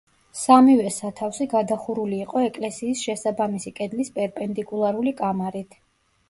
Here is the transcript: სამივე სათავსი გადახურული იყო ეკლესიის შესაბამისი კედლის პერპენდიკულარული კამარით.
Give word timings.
სამივე 0.43 0.85
სათავსი 0.93 1.45
გადახურული 1.51 2.21
იყო 2.25 2.41
ეკლესიის 2.45 3.03
შესაბამისი 3.09 3.75
კედლის 3.81 4.11
პერპენდიკულარული 4.17 5.15
კამარით. 5.23 5.79